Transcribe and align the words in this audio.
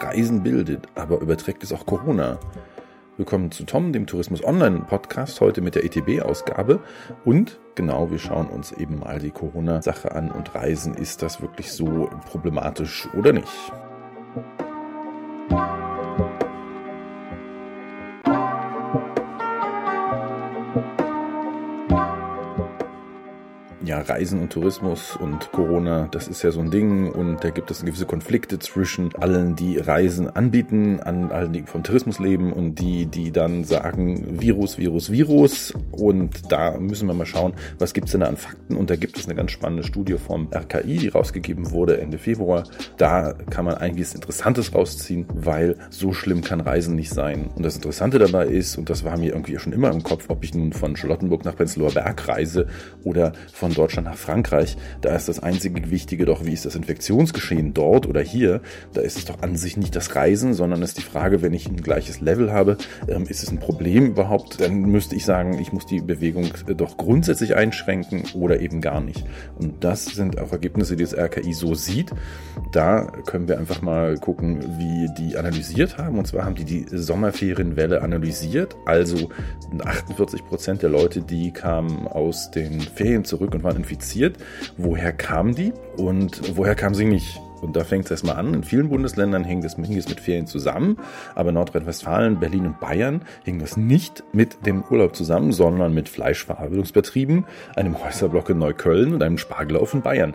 Reisen 0.00 0.42
bildet, 0.42 0.88
aber 0.94 1.20
überträgt 1.20 1.62
es 1.62 1.72
auch 1.72 1.84
Corona. 1.84 2.38
Willkommen 3.18 3.50
zu 3.50 3.64
Tom, 3.64 3.92
dem 3.92 4.06
Tourismus 4.06 4.42
Online 4.42 4.80
Podcast, 4.80 5.40
heute 5.40 5.60
mit 5.60 5.74
der 5.74 5.84
ETB-Ausgabe. 5.84 6.80
Und 7.24 7.58
genau, 7.74 8.10
wir 8.10 8.18
schauen 8.18 8.48
uns 8.48 8.72
eben 8.72 8.98
mal 8.98 9.18
die 9.18 9.30
Corona-Sache 9.30 10.14
an 10.14 10.30
und 10.30 10.54
Reisen. 10.54 10.94
Ist 10.94 11.22
das 11.22 11.42
wirklich 11.42 11.70
so 11.72 12.08
problematisch 12.30 13.08
oder 13.14 13.32
nicht? 13.32 13.72
Reisen 24.00 24.40
und 24.40 24.52
Tourismus 24.52 25.16
und 25.16 25.52
Corona, 25.52 26.08
das 26.10 26.28
ist 26.28 26.42
ja 26.42 26.50
so 26.50 26.60
ein 26.60 26.70
Ding 26.70 27.10
und 27.10 27.42
da 27.42 27.50
gibt 27.50 27.70
es 27.70 27.84
gewisse 27.84 28.06
Konflikte 28.06 28.58
zwischen 28.58 29.14
allen, 29.16 29.56
die 29.56 29.78
Reisen 29.78 30.28
anbieten, 30.28 31.00
an 31.00 31.30
allen, 31.30 31.52
die 31.52 31.62
vom 31.62 31.82
Tourismus 31.82 32.18
leben 32.18 32.52
und 32.52 32.76
die, 32.76 33.06
die 33.06 33.32
dann 33.32 33.64
sagen 33.64 34.40
Virus, 34.40 34.78
Virus, 34.78 35.10
Virus 35.10 35.72
und 35.92 36.52
da 36.52 36.78
müssen 36.78 37.08
wir 37.08 37.14
mal 37.14 37.26
schauen, 37.26 37.54
was 37.78 37.92
gibt's 37.92 38.12
denn 38.12 38.20
da 38.20 38.28
an 38.28 38.36
Fakten 38.36 38.76
und 38.76 38.90
da 38.90 38.96
gibt 38.96 39.18
es 39.18 39.26
eine 39.26 39.34
ganz 39.34 39.50
spannende 39.50 39.84
Studie 39.84 40.18
vom 40.18 40.48
RKI, 40.52 40.98
die 40.98 41.08
rausgegeben 41.08 41.70
wurde 41.70 42.00
Ende 42.00 42.18
Februar. 42.18 42.64
Da 42.96 43.34
kann 43.50 43.64
man 43.64 43.74
einiges 43.74 44.14
Interessantes 44.14 44.74
rausziehen, 44.74 45.26
weil 45.34 45.76
so 45.90 46.12
schlimm 46.12 46.42
kann 46.42 46.60
Reisen 46.60 46.94
nicht 46.94 47.10
sein. 47.10 47.50
Und 47.54 47.64
das 47.64 47.76
Interessante 47.76 48.18
dabei 48.18 48.46
ist, 48.46 48.76
und 48.76 48.90
das 48.90 49.04
war 49.04 49.16
mir 49.16 49.32
irgendwie 49.32 49.58
schon 49.58 49.72
immer 49.72 49.90
im 49.90 50.02
Kopf, 50.02 50.26
ob 50.28 50.44
ich 50.44 50.54
nun 50.54 50.72
von 50.72 50.96
Charlottenburg 50.96 51.44
nach 51.44 51.56
Prenzlauer 51.56 51.92
Berg 51.92 52.28
reise 52.28 52.66
oder 53.04 53.32
von 53.52 53.72
Deutschland 53.86 54.08
nach 54.08 54.16
Frankreich, 54.16 54.76
da 55.00 55.14
ist 55.14 55.28
das 55.28 55.38
einzige 55.38 55.92
Wichtige 55.92 56.24
doch, 56.24 56.44
wie 56.44 56.52
ist 56.52 56.66
das 56.66 56.74
Infektionsgeschehen 56.74 57.72
dort 57.72 58.08
oder 58.08 58.20
hier. 58.20 58.60
Da 58.92 59.00
ist 59.00 59.16
es 59.16 59.26
doch 59.26 59.42
an 59.42 59.54
sich 59.54 59.76
nicht 59.76 59.94
das 59.94 60.16
Reisen, 60.16 60.54
sondern 60.54 60.82
ist 60.82 60.98
die 60.98 61.02
Frage, 61.02 61.40
wenn 61.40 61.54
ich 61.54 61.68
ein 61.68 61.76
gleiches 61.76 62.20
Level 62.20 62.50
habe, 62.50 62.78
ähm, 63.06 63.26
ist 63.28 63.44
es 63.44 63.50
ein 63.52 63.60
Problem 63.60 64.06
überhaupt? 64.06 64.60
Dann 64.60 64.80
müsste 64.80 65.14
ich 65.14 65.24
sagen, 65.24 65.60
ich 65.60 65.72
muss 65.72 65.86
die 65.86 66.00
Bewegung 66.00 66.50
äh, 66.66 66.74
doch 66.74 66.96
grundsätzlich 66.96 67.54
einschränken 67.54 68.24
oder 68.34 68.58
eben 68.58 68.80
gar 68.80 69.00
nicht. 69.00 69.24
Und 69.56 69.84
das 69.84 70.06
sind 70.06 70.40
auch 70.40 70.50
Ergebnisse, 70.50 70.96
die 70.96 71.04
das 71.04 71.16
RKI 71.16 71.52
so 71.52 71.76
sieht. 71.76 72.10
Da 72.72 73.06
können 73.24 73.46
wir 73.46 73.56
einfach 73.56 73.82
mal 73.82 74.16
gucken, 74.16 74.64
wie 74.80 75.08
die 75.16 75.36
analysiert 75.36 75.96
haben. 75.96 76.18
Und 76.18 76.26
zwar 76.26 76.44
haben 76.44 76.56
die 76.56 76.64
die 76.64 76.86
Sommerferienwelle 76.90 78.02
analysiert. 78.02 78.74
Also 78.84 79.30
48 79.84 80.44
Prozent 80.44 80.82
der 80.82 80.90
Leute, 80.90 81.20
die 81.20 81.52
kamen 81.52 82.08
aus 82.08 82.50
den 82.50 82.80
Ferien 82.80 83.24
zurück 83.24 83.54
und 83.54 83.62
waren 83.62 83.75
infiziert. 83.76 84.36
Woher 84.76 85.12
kamen 85.12 85.54
die 85.54 85.72
und 85.96 86.56
woher 86.56 86.74
kamen 86.74 86.94
sie 86.94 87.04
nicht? 87.04 87.40
Und 87.60 87.76
da 87.76 87.84
fängt 87.84 88.06
es 88.06 88.10
erstmal 88.10 88.36
an. 88.36 88.54
In 88.54 88.64
vielen 88.64 88.88
Bundesländern 88.88 89.44
hing 89.44 89.62
das, 89.62 89.76
hing 89.76 89.96
es 89.96 90.08
mit 90.08 90.20
Ferien 90.20 90.46
zusammen, 90.46 90.98
aber 91.34 91.52
Nordrhein-Westfalen, 91.52 92.38
Berlin 92.38 92.66
und 92.66 92.80
Bayern 92.80 93.22
hing 93.44 93.58
das 93.58 93.76
nicht 93.76 94.24
mit 94.32 94.66
dem 94.66 94.84
Urlaub 94.84 95.16
zusammen, 95.16 95.52
sondern 95.52 95.94
mit 95.94 96.08
Fleischverarbeitungsbetrieben, 96.08 97.46
einem 97.74 98.02
Häuserblock 98.02 98.50
in 98.50 98.58
Neukölln 98.58 99.14
und 99.14 99.22
einem 99.22 99.38
Spargelauf 99.38 99.94
in 99.94 100.02
Bayern. 100.02 100.34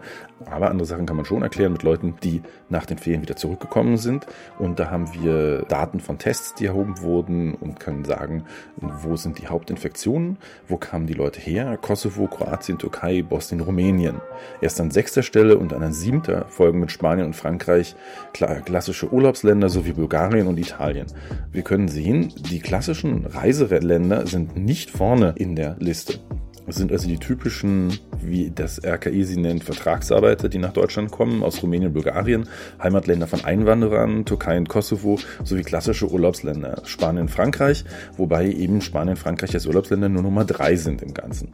Aber 0.50 0.72
andere 0.72 0.88
Sachen 0.88 1.06
kann 1.06 1.18
man 1.18 1.26
schon 1.26 1.44
erklären 1.44 1.74
mit 1.74 1.84
Leuten, 1.84 2.16
die 2.24 2.42
nach 2.70 2.86
den 2.86 2.98
Ferien 2.98 3.22
wieder 3.22 3.36
zurückgekommen 3.36 3.98
sind. 3.98 4.26
Und 4.58 4.80
da 4.80 4.90
haben 4.90 5.14
wir 5.14 5.64
Daten 5.68 6.00
von 6.00 6.18
Tests, 6.18 6.56
die 6.56 6.66
erhoben 6.66 7.02
wurden 7.02 7.54
und 7.54 7.80
können 7.80 8.06
sagen, 8.06 8.46
wo 8.78 9.16
sind 9.16 9.40
die 9.40 9.48
Hauptinfektionen, 9.48 10.38
wo 10.68 10.78
kamen 10.78 11.06
die 11.06 11.14
Leute 11.14 11.40
her? 11.40 11.78
Kosovo, 11.78 12.28
Kroatien, 12.28 12.80
Türkei, 12.80 13.22
Bosnien, 13.22 13.62
Rumänien. 13.62 14.22
Erst 14.62 14.82
an 14.82 14.90
sechster 14.90 15.22
Stelle 15.22 15.58
und 15.58 15.74
an 15.74 15.94
siebter 15.94 16.46
folgen 16.50 16.80
mit 16.80 16.92
Spanien 16.92 17.11
und 17.20 17.36
Frankreich 17.36 17.96
klassische 18.32 19.12
Urlaubsländer 19.12 19.70
sowie 19.70 19.94
Bulgarien 19.94 20.48
und 20.48 20.58
Italien. 20.58 21.08
Wir 21.52 21.64
können 21.64 21.88
sehen, 21.88 22.34
die 22.50 22.60
klassischen 22.60 23.26
Reiseländer 23.26 24.26
sind 24.28 24.56
nicht 24.56 24.90
vorne 24.90 25.34
in 25.38 25.56
der 25.56 25.76
Liste. 25.80 26.20
Das 26.68 26.76
sind 26.76 26.92
also 26.92 27.08
die 27.08 27.18
typischen, 27.18 28.00
wie 28.22 28.52
das 28.52 28.84
RKI 28.84 29.24
sie 29.24 29.40
nennt, 29.40 29.64
Vertragsarbeiter, 29.64 30.48
die 30.48 30.60
nach 30.60 30.74
Deutschland 30.74 31.12
kommen, 31.12 31.44
aus 31.44 31.62
Rumänien 31.64 31.88
und 31.88 31.94
Bulgarien, 31.96 32.48
Heimatländer 32.82 33.28
von 33.28 33.44
Einwanderern, 33.44 34.26
Türkei 34.26 34.58
und 34.58 34.70
Kosovo, 34.70 35.20
sowie 35.44 35.64
klassische 35.64 36.10
Urlaubsländer, 36.10 36.84
Spanien 36.86 37.24
und 37.24 37.30
Frankreich, 37.30 37.84
wobei 38.16 38.48
eben 38.48 38.82
Spanien 38.82 39.16
und 39.16 39.20
Frankreich 39.20 39.54
als 39.54 39.66
Urlaubsländer 39.66 40.08
nur 40.08 40.22
Nummer 40.22 40.46
drei 40.46 40.76
sind 40.76 41.02
im 41.02 41.14
Ganzen. 41.14 41.50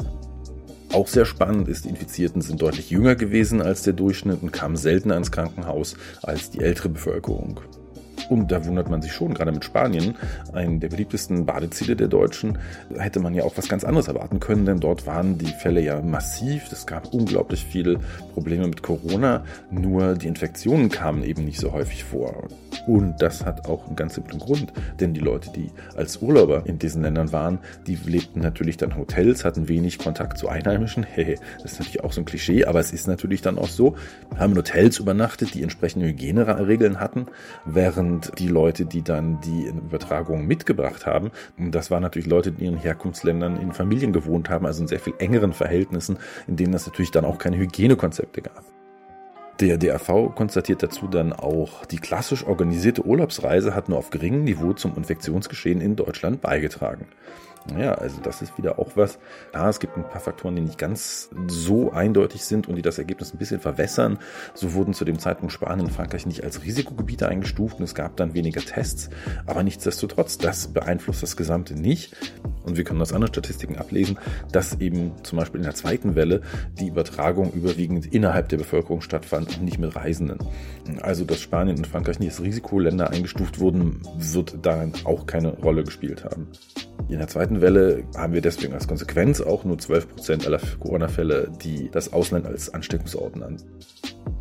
Auch 0.94 1.08
sehr 1.08 1.25
spannend 1.25 1.68
ist, 1.68 1.86
die 1.86 1.90
Infizierten 1.90 2.42
sind 2.42 2.62
deutlich 2.62 2.90
jünger 2.90 3.16
gewesen 3.16 3.62
als 3.62 3.84
der 3.84 3.94
Durchschnitt 3.94 4.42
und 4.42 4.53
kamen 4.53 4.78
seltener 4.78 5.18
ins 5.18 5.31
Krankenhaus 5.31 5.96
als 6.24 6.50
die 6.50 6.62
ältere 6.62 6.90
Bevölkerung. 6.90 7.59
Und 8.30 8.52
da 8.52 8.66
wundert 8.66 8.90
man 8.90 9.02
sich 9.02 9.14
schon, 9.14 9.34
gerade 9.34 9.52
mit 9.52 9.64
Spanien, 9.64 10.16
einen 10.54 10.80
der 10.80 10.90
beliebtesten 10.90 11.46
Badeziele 11.46 11.96
der 11.96 12.08
Deutschen, 12.08 12.58
hätte 12.98 13.20
man 13.20 13.34
ja 13.34 13.44
auch 13.44 13.58
was 13.58 13.70
ganz 13.70 13.84
anderes 13.84 14.08
erwarten 14.08 14.40
können, 14.40 14.66
denn 14.66 14.80
dort 14.80 15.06
waren 15.08 15.38
die 15.38 15.46
Fälle 15.48 15.82
ja 15.82 16.02
massiv. 16.02 16.72
Es 16.72 16.86
gab 16.86 17.14
unglaublich 17.14 17.66
viele 17.66 18.00
Probleme 18.34 18.68
mit 18.68 18.84
Corona, 18.84 19.44
nur 19.72 20.16
die 20.16 20.28
Infektionen 20.28 20.90
kamen 20.90 21.24
eben 21.24 21.46
nicht 21.46 21.60
so 21.60 21.72
häufig 21.72 22.04
vor. 22.04 22.48
Und 22.86 23.22
das 23.22 23.46
hat 23.46 23.68
auch 23.68 23.86
einen 23.88 23.96
ganz 23.96 24.16
simplen 24.16 24.40
Grund, 24.40 24.72
denn 25.00 25.14
die 25.14 25.20
Leute, 25.20 25.52
die 25.54 25.72
als 25.96 26.18
Urlauber 26.22 26.64
in 26.66 26.80
diesen 26.80 27.02
Ländern 27.02 27.32
waren, 27.32 27.59
die 27.86 27.96
lebten 27.96 28.40
natürlich 28.40 28.78
dann 28.78 28.96
Hotels, 28.96 29.44
hatten 29.44 29.68
wenig 29.68 29.98
Kontakt 29.98 30.38
zu 30.38 30.48
Einheimischen. 30.48 31.06
Hey, 31.18 31.40
das 31.64 31.72
ist 31.72 31.80
natürlich 31.80 32.04
auch 32.04 32.12
so 32.12 32.22
ein 32.22 32.26
Klischee, 32.26 32.66
aber 32.66 32.80
es 32.80 32.92
ist 32.92 33.08
natürlich 33.08 33.42
dann 33.42 33.58
auch 33.58 33.70
so, 33.70 33.96
haben 34.38 34.52
in 34.52 34.58
Hotels 34.59 35.00
übernachtet, 35.00 35.56
die 35.56 35.64
entsprechende 35.64 36.06
Hygieneregeln 36.06 37.00
hatten, 37.00 37.26
während 37.66 38.16
und 38.17 38.39
die 38.39 38.47
Leute, 38.47 38.85
die 38.85 39.03
dann 39.03 39.39
die 39.41 39.67
Übertragung 39.67 40.47
mitgebracht 40.47 41.05
haben, 41.05 41.29
das 41.57 41.91
waren 41.91 42.01
natürlich 42.01 42.28
Leute, 42.28 42.51
die 42.51 42.66
in 42.66 42.73
ihren 42.73 42.81
Herkunftsländern 42.81 43.61
in 43.61 43.73
Familien 43.73 44.11
gewohnt 44.11 44.50
haben, 44.50 44.66
also 44.66 44.81
in 44.81 44.88
sehr 44.88 45.00
viel 45.00 45.13
engeren 45.19 45.53
Verhältnissen, 45.53 46.17
in 46.47 46.55
denen 46.55 46.73
es 46.73 46.88
natürlich 46.88 47.11
dann 47.11 47.25
auch 47.25 47.38
keine 47.38 47.57
Hygienekonzepte 47.57 48.41
gab. 48.41 48.77
Der 49.59 49.79
DRV 49.79 50.35
konstatiert 50.35 50.84
dazu 50.84 51.07
dann 51.07 51.34
auch, 51.34 51.84
die 51.85 51.97
klassisch 51.97 52.45
organisierte 52.45 53.03
Urlaubsreise 53.03 53.73
hat 53.73 53.90
nur 53.90 53.97
auf 53.97 54.12
geringem 54.12 54.44
Niveau 54.44 54.73
zum 54.73 54.95
Infektionsgeschehen 54.95 55.81
in 55.81 55.95
Deutschland 55.95 56.41
beigetragen. 56.41 57.07
Naja, 57.73 57.96
also 57.96 58.22
das 58.22 58.41
ist 58.41 58.57
wieder 58.57 58.79
auch 58.79 58.91
was. 58.96 59.19
Ja, 59.53 59.69
es 59.69 59.79
gibt 59.79 59.97
ein 59.97 60.03
paar 60.03 60.22
Faktoren, 60.22 60.56
die 60.56 60.62
nicht 60.62 60.78
ganz 60.78 61.29
so 61.47 61.91
eindeutig 61.91 62.44
sind 62.44 62.67
und 62.67 62.75
die 62.75 62.81
das 62.81 62.97
Ergebnis 62.97 63.34
ein 63.34 63.38
bisschen 63.38 63.59
verwässern. 63.59 64.19
So 64.53 64.73
wurden 64.73 64.94
zu 64.94 65.06
dem 65.06 65.19
Zeitpunkt 65.19 65.53
Spanien 65.53 65.88
und 65.88 65.91
Frankreich 65.91 66.25
nicht 66.25 66.44
als 66.44 66.63
Risikogebiete 66.63 67.28
eingestuft 67.28 67.79
und 67.79 67.84
es 67.84 67.96
gab 67.96 68.16
dann 68.17 68.34
weniger 68.34 68.62
Tests. 68.62 69.09
Aber 69.46 69.63
nichtsdestotrotz, 69.63 70.38
das 70.38 70.69
beeinflusst 70.69 71.23
das 71.23 71.35
Gesamte 71.35 71.73
nicht. 71.75 72.16
Und 72.63 72.78
wir 72.78 72.84
können 72.84 73.01
aus 73.01 73.13
anderen 73.13 73.34
Statistiken 73.34 73.78
ablesen, 73.78 74.17
dass 74.51 74.79
eben 74.79 75.12
zum 75.23 75.38
Beispiel 75.38 75.59
in 75.59 75.66
der 75.66 75.75
zweiten 75.75 76.16
Welle 76.16 76.41
die 76.79 76.88
Übertragung 76.88 77.51
überwiegend 77.53 78.13
innerhalb 78.13 78.50
der 78.50 78.57
Bevölkerung 78.57 79.01
stattfand 79.01 79.47
und 79.56 79.63
nicht 79.63 79.80
mit 79.80 79.96
Reisenden. 79.96 80.40
Also, 81.02 81.25
dass 81.25 81.40
Spanien 81.40 81.78
und 81.78 81.88
Frankreich 81.88 82.19
nicht 82.19 82.31
als 82.31 82.41
Risikoländer 82.41 83.09
eingestuft 83.09 83.59
wurden, 83.59 84.02
wird 84.18 84.58
darin 84.62 84.94
auch 85.03 85.25
keine 85.25 85.50
Rolle 85.50 85.84
gespielt 85.84 86.24
haben. 86.24 86.47
In 87.09 87.19
der 87.19 87.28
zweiten 87.28 87.62
Welle 87.62 88.03
haben 88.16 88.34
wir 88.34 88.41
deswegen 88.41 88.74
als 88.74 88.88
Konsequenz 88.88 89.40
auch 89.41 89.63
nur 89.63 89.78
12 89.78 90.09
Prozent 90.09 90.46
aller 90.46 90.59
Corona-Fälle, 90.80 91.52
die 91.63 91.90
das 91.90 92.12
Ausland 92.12 92.46
als 92.46 92.74
Ansteckungsort 92.74 93.35
nannten. 93.35 93.63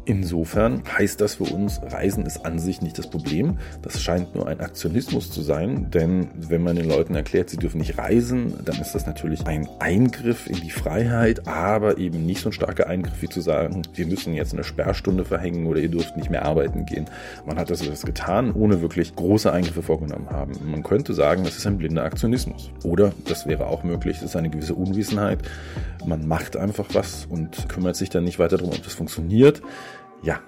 Insofern 0.09 0.85
heißt 0.97 1.21
das 1.21 1.35
für 1.35 1.45
uns, 1.45 1.81
Reisen 1.83 2.27
ist 2.27 2.47
an 2.47 2.61
sich 2.61 2.81
nicht 2.81 2.97
das 2.97 3.11
Problem. 3.11 3.59
Das 3.83 4.01
scheint 4.01 4.37
nur 4.37 4.47
ein 4.47 4.61
Aktionismus 4.61 5.33
zu 5.33 5.43
sein, 5.43 5.91
denn 5.91 6.29
wenn 6.37 6.63
man 6.63 6.77
den 6.77 6.89
Leuten 6.89 7.17
erklärt, 7.17 7.51
sie 7.51 7.57
dürfen 7.57 7.79
nicht 7.79 7.99
reisen, 7.99 8.55
dann 8.65 8.81
ist 8.81 8.95
das 8.95 9.05
natürlich 9.05 9.49
ein 9.49 9.69
Eingriff 9.81 10.47
in 10.47 10.61
die 10.61 10.71
Freiheit, 10.71 11.49
aber 11.49 11.99
eben 11.99 12.25
nicht 12.25 12.41
so 12.41 12.51
ein 12.51 12.53
starker 12.53 12.87
Eingriff 12.87 13.21
wie 13.21 13.29
zu 13.29 13.41
sagen, 13.41 13.83
wir 13.95 14.07
müssen 14.07 14.33
jetzt 14.33 14.53
eine 14.53 14.63
Sperrstunde 14.63 15.25
verhängen 15.25 15.67
oder 15.67 15.81
ihr 15.81 15.89
dürft 15.89 16.17
nicht 16.17 16.31
mehr 16.31 16.45
arbeiten 16.45 16.87
gehen. 16.87 17.07
Man 17.45 17.59
hat 17.59 17.69
das 17.69 17.83
getan, 18.03 18.53
ohne 18.53 18.83
wirklich 18.83 19.17
große 19.17 19.53
Eingriffe 19.53 19.83
vorgenommen 19.83 20.31
haben. 20.31 20.53
Man 20.71 20.85
könnte 20.85 21.15
sagen, 21.15 21.43
das 21.43 21.57
ist 21.57 21.67
ein 21.67 21.79
blinder 21.79 22.05
Aktionismus. 22.05 22.71
Oder, 22.85 23.13
das 23.27 23.49
wäre 23.49 23.67
auch 23.67 23.83
möglich, 23.83 24.19
das 24.21 24.31
ist 24.31 24.37
eine 24.37 24.51
gewisse 24.51 24.77
Unwissenheit. 24.77 25.41
Man 26.07 26.29
macht 26.29 26.57
einfach 26.57 26.87
was 26.93 27.27
und 27.29 27.69
kümmert 27.69 27.97
sich 27.97 28.09
dann 28.09 28.23
nicht 28.23 28.39
weiter 28.39 28.57
darum, 28.59 28.73
ob 28.73 28.85
das 28.85 28.95
funktioniert. 28.95 29.63
Ja, 30.27 30.41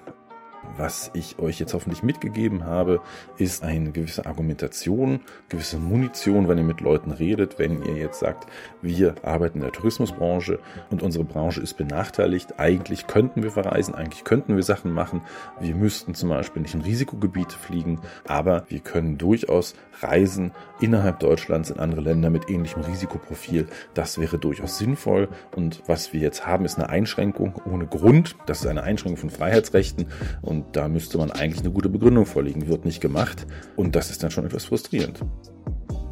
was 0.77 1.11
ich 1.13 1.39
euch 1.39 1.59
jetzt 1.59 1.73
hoffentlich 1.73 2.03
mitgegeben 2.03 2.65
habe, 2.65 3.01
ist 3.37 3.63
eine 3.63 3.91
gewisse 3.91 4.25
Argumentation, 4.25 5.21
gewisse 5.49 5.77
Munition, 5.77 6.47
wenn 6.47 6.57
ihr 6.57 6.63
mit 6.63 6.81
Leuten 6.81 7.11
redet, 7.11 7.59
wenn 7.59 7.83
ihr 7.83 7.95
jetzt 7.95 8.19
sagt, 8.19 8.47
wir 8.81 9.15
arbeiten 9.23 9.59
in 9.59 9.63
der 9.63 9.71
Tourismusbranche 9.71 10.59
und 10.89 11.03
unsere 11.03 11.23
Branche 11.23 11.61
ist 11.61 11.75
benachteiligt. 11.75 12.59
Eigentlich 12.59 13.07
könnten 13.07 13.43
wir 13.43 13.51
verreisen, 13.51 13.95
eigentlich 13.95 14.23
könnten 14.23 14.55
wir 14.55 14.63
Sachen 14.63 14.91
machen. 14.91 15.21
Wir 15.59 15.75
müssten 15.75 16.13
zum 16.13 16.29
Beispiel 16.29 16.61
nicht 16.61 16.73
in 16.73 16.81
Risikogebiete 16.81 17.57
fliegen, 17.57 17.99
aber 18.27 18.65
wir 18.69 18.79
können 18.79 19.17
durchaus 19.17 19.75
reisen 20.01 20.51
innerhalb 20.79 21.19
Deutschlands 21.19 21.69
in 21.69 21.79
andere 21.79 22.01
Länder 22.01 22.29
mit 22.29 22.49
ähnlichem 22.49 22.81
Risikoprofil. 22.81 23.67
Das 23.93 24.19
wäre 24.19 24.37
durchaus 24.37 24.77
sinnvoll. 24.77 25.27
Und 25.55 25.83
was 25.87 26.13
wir 26.13 26.21
jetzt 26.21 26.45
haben, 26.45 26.65
ist 26.65 26.77
eine 26.77 26.89
Einschränkung 26.89 27.55
ohne 27.65 27.85
Grund. 27.85 28.35
Das 28.45 28.61
ist 28.61 28.67
eine 28.67 28.83
Einschränkung 28.83 29.17
von 29.17 29.29
Freiheitsrechten. 29.29 30.07
Und 30.41 30.68
da 30.71 30.87
müsste 30.87 31.17
man 31.17 31.31
eigentlich 31.31 31.61
eine 31.61 31.71
gute 31.71 31.89
Begründung 31.89 32.25
vorlegen. 32.25 32.67
Wird 32.67 32.85
nicht 32.85 33.01
gemacht. 33.01 33.45
Und 33.75 33.95
das 33.95 34.09
ist 34.09 34.23
dann 34.23 34.31
schon 34.31 34.45
etwas 34.45 34.65
frustrierend. 34.65 35.19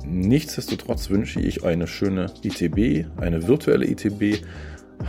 Nichtsdestotrotz 0.05 1.09
wünsche 1.09 1.39
ich 1.39 1.63
eine 1.63 1.85
schöne 1.85 2.31
ITB, 2.41 3.07
eine 3.17 3.47
virtuelle 3.47 3.85
ITB. 3.85 4.43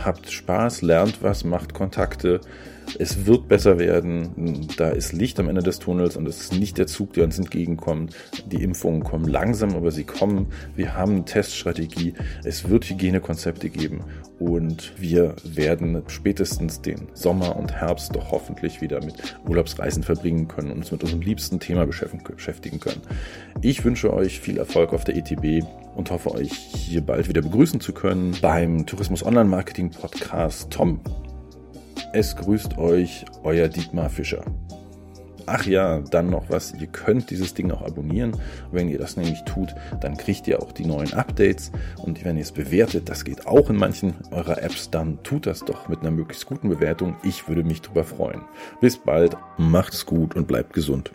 Habt 0.03 0.29
Spaß, 0.29 0.81
lernt 0.81 1.23
was, 1.23 1.43
macht 1.43 1.73
Kontakte 1.73 2.41
es 2.97 3.25
wird 3.25 3.47
besser 3.47 3.79
werden. 3.79 4.67
Da 4.77 4.89
ist 4.89 5.13
Licht 5.13 5.39
am 5.39 5.49
Ende 5.49 5.61
des 5.61 5.79
Tunnels 5.79 6.17
und 6.17 6.27
es 6.27 6.41
ist 6.41 6.53
nicht 6.53 6.77
der 6.77 6.87
Zug, 6.87 7.13
der 7.13 7.25
uns 7.25 7.37
entgegenkommt. 7.37 8.15
Die 8.51 8.63
Impfungen 8.63 9.03
kommen 9.03 9.27
langsam, 9.27 9.75
aber 9.75 9.91
sie 9.91 10.03
kommen. 10.03 10.47
Wir 10.75 10.95
haben 10.95 11.11
eine 11.11 11.25
Teststrategie. 11.25 12.13
Es 12.43 12.69
wird 12.69 12.89
Hygienekonzepte 12.89 13.69
geben 13.69 14.03
und 14.39 14.93
wir 14.97 15.35
werden 15.43 16.01
spätestens 16.07 16.81
den 16.81 17.07
Sommer 17.13 17.55
und 17.55 17.73
Herbst 17.73 18.15
doch 18.15 18.31
hoffentlich 18.31 18.81
wieder 18.81 19.03
mit 19.03 19.15
Urlaubsreisen 19.47 20.03
verbringen 20.03 20.47
können 20.47 20.71
und 20.71 20.77
uns 20.79 20.91
mit 20.91 21.03
unserem 21.03 21.21
liebsten 21.21 21.59
Thema 21.59 21.85
beschäftigen 21.85 22.79
können. 22.79 23.01
Ich 23.61 23.83
wünsche 23.83 24.13
euch 24.13 24.39
viel 24.39 24.57
Erfolg 24.57 24.93
auf 24.93 25.03
der 25.03 25.15
ETB 25.15 25.65
und 25.95 26.11
hoffe 26.11 26.31
euch 26.33 26.51
hier 26.51 27.01
bald 27.01 27.27
wieder 27.27 27.41
begrüßen 27.41 27.81
zu 27.81 27.93
können 27.93 28.35
beim 28.41 28.85
Tourismus 28.85 29.25
Online 29.25 29.49
Marketing 29.49 29.91
Podcast 29.91 30.71
Tom. 30.71 31.01
Es 32.11 32.35
grüßt 32.35 32.79
euch 32.79 33.23
euer 33.43 33.67
Dietmar 33.67 34.09
Fischer. 34.09 34.43
Ach 35.45 35.65
ja, 35.65 35.99
dann 35.99 36.31
noch 36.31 36.49
was. 36.49 36.73
Ihr 36.73 36.87
könnt 36.87 37.29
dieses 37.29 37.53
Ding 37.53 37.71
auch 37.71 37.83
abonnieren. 37.83 38.35
Wenn 38.71 38.89
ihr 38.89 38.97
das 38.97 39.15
nämlich 39.15 39.43
tut, 39.43 39.75
dann 40.01 40.17
kriegt 40.17 40.47
ihr 40.47 40.61
auch 40.61 40.71
die 40.71 40.85
neuen 40.85 41.13
Updates. 41.13 41.71
Und 41.97 42.25
wenn 42.25 42.37
ihr 42.37 42.43
es 42.43 42.51
bewertet, 42.51 43.09
das 43.09 43.25
geht 43.25 43.45
auch 43.45 43.69
in 43.69 43.75
manchen 43.75 44.15
eurer 44.31 44.61
Apps, 44.61 44.89
dann 44.89 45.21
tut 45.21 45.45
das 45.45 45.59
doch 45.59 45.87
mit 45.87 45.99
einer 45.99 46.11
möglichst 46.11 46.47
guten 46.47 46.69
Bewertung. 46.69 47.15
Ich 47.23 47.47
würde 47.47 47.63
mich 47.63 47.81
drüber 47.81 48.03
freuen. 48.03 48.41
Bis 48.81 48.97
bald, 48.97 49.37
macht's 49.57 50.05
gut 50.05 50.35
und 50.35 50.47
bleibt 50.47 50.73
gesund. 50.73 51.11